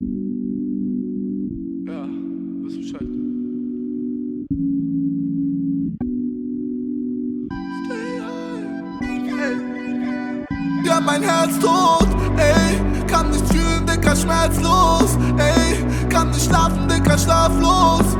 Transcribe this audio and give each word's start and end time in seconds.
Ja, 0.00 0.06
wisst 2.62 2.78
Bescheid. 2.78 3.08
Stay 7.84 8.20
high. 8.22 8.62
Ja, 10.84 11.00
mein 11.00 11.22
Herz 11.22 11.58
tot, 11.58 12.06
ey. 12.36 12.80
Kann 13.08 13.30
nicht 13.30 13.44
fühlen, 13.48 13.84
dicker, 13.86 14.14
schmerzlos, 14.14 15.18
ey. 15.36 15.84
Kann 16.08 16.30
nicht 16.30 16.44
schlafen, 16.44 16.86
dicker, 16.86 17.18
schlaflos, 17.18 18.16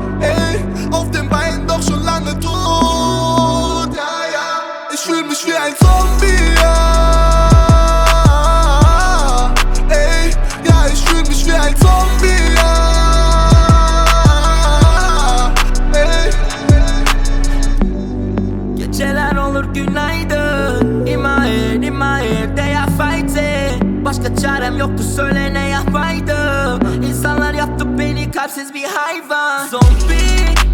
günaydın. 19.99 21.05
In 21.05 21.19
my 21.19 21.27
head, 21.27 21.83
in 21.83 21.93
my 21.93 22.19
head 22.21 22.57
they 22.57 22.77
are 22.77 22.91
fighting. 22.91 24.05
Başka 24.05 24.35
çarem 24.35 24.77
yoktu 24.77 25.03
söyle 25.15 25.53
ne 25.53 25.69
yapaydım? 25.69 27.03
İnsanlar 27.03 27.53
yaptı 27.53 27.99
beni 27.99 28.31
kalpsiz 28.31 28.73
bir 28.73 28.83
hayvan. 28.83 29.67
Zombi 29.67 30.19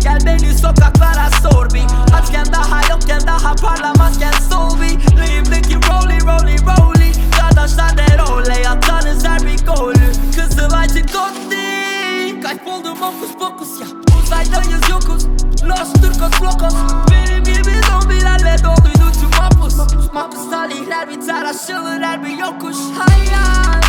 Gel 0.03 0.19
beni 0.25 0.53
sokaklara 0.53 1.29
sor 1.41 1.69
bir. 1.73 1.83
Açken 2.17 2.45
daha 2.53 2.81
yokken 2.89 3.21
daha 3.27 3.55
parlamazken 3.55 4.33
sol 4.49 4.81
bir. 4.81 5.17
Neyimdeki 5.17 5.75
rolly 5.75 6.19
rolly 6.21 6.57
rolly 6.57 7.11
Kardeşler 7.39 7.97
de 7.97 8.17
role 8.17 8.61
yatanız 8.63 9.25
her 9.27 9.39
bir 9.41 9.65
golü. 9.65 10.11
Kızılaycı 10.35 10.99
Gotti 10.99 12.41
Kayboldum 12.43 13.01
okus 13.01 13.33
pokus 13.39 13.81
ya. 13.81 13.87
Uzaydayız 14.23 14.89
yokuz. 14.89 15.27
Los 15.63 15.93
Turcos 15.93 16.41
Locos 16.41 16.75
Benim 17.11 17.43
gibi 17.43 17.81
zombilerle 17.91 18.55
doluydu. 18.63 18.95
tüm 18.95 19.14
mapus 19.41 19.75
Mapus 20.13 20.49
talihler 20.51 21.09
biter 21.09 21.45
aşılır 21.45 22.01
her 22.01 22.23
bir 22.25 22.37
yokuş 22.37 22.77
Hayal 22.97 23.81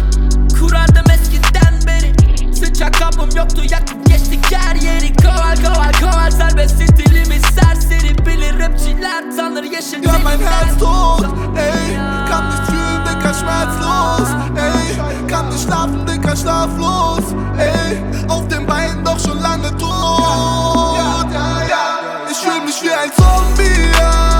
Kurardım 0.60 1.10
eskiden 1.10 1.74
beri 1.86 2.14
Sıçak 2.54 2.94
kapım 2.94 3.30
yoktu 3.36 3.62
yakıp 3.70 4.06
geçtik 4.06 4.52
her 4.52 4.76
yeri 4.76 5.16
Koval 5.16 5.56
koval 5.56 5.92
koval 6.00 6.30
serbest 6.30 6.74
stilimiz 6.74 7.42
serseri 7.42 8.26
Bilir 8.26 8.58
rapçiler 8.58 9.36
tanır 9.36 9.62
yeşil 9.62 9.98
mein 9.98 10.38
denizler. 10.38 10.52
Herz 10.52 10.78
tot, 10.78 11.26
ey. 11.56 11.96
Kann 12.28 12.50
nicht 12.50 12.64
fühlen, 12.66 13.04
dicker, 13.06 13.34
schmerzlos, 13.34 14.28
ey. 14.56 15.28
Kann 15.28 15.48
nicht 15.50 15.62
schlafen, 15.62 16.06
dicker, 16.06 16.36
schlaflos, 16.36 17.24
ey. 17.58 18.02
Auf 18.28 18.48
dem 18.48 18.66
Bein 18.66 19.04
doch 19.04 19.18
schon 19.18 19.40
lange 19.42 19.70
tot. 19.78 21.26
Ich 22.30 22.38
fühl 22.38 22.60
mich 22.66 22.82
wie 22.82 22.90
ein 22.90 23.10
Zombie, 23.16 23.98
ja. 24.00 24.35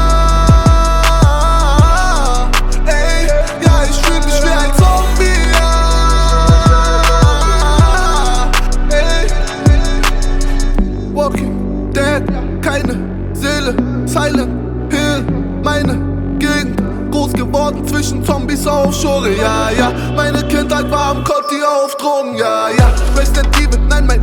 Dead, 11.96 12.22
keine 12.60 12.94
Seele, 13.32 13.74
Silent 14.04 14.92
Hill, 14.92 15.24
meine 15.64 15.94
Gegend. 16.38 16.82
Groß 17.10 17.32
geworden 17.32 17.88
zwischen 17.88 18.22
Zombies 18.22 18.66
auf 18.66 18.94
Schore, 18.94 19.30
ja, 19.34 19.70
ja. 19.70 19.90
Meine 20.14 20.46
Kindheit 20.46 20.90
war 20.90 21.12
am 21.12 21.24
Kotti 21.24 21.56
auf 21.64 21.96
Drogen, 21.96 22.36
ja, 22.36 22.68
ja. 22.68 22.92
Resident 23.18 23.48
Evil, 23.56 23.80
nein, 23.88 24.06
mein 24.06 24.15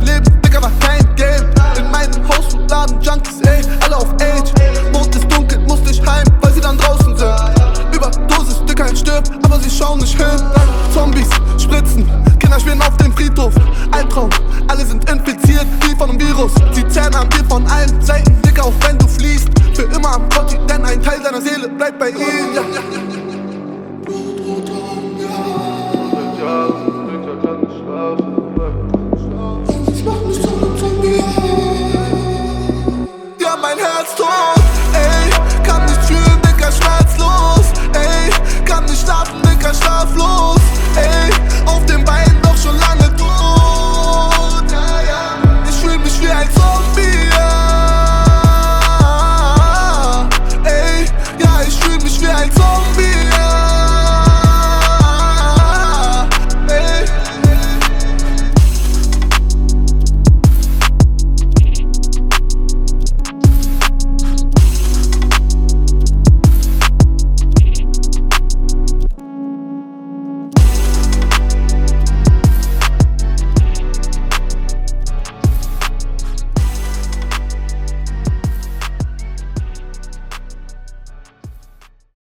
一。 22.10 22.63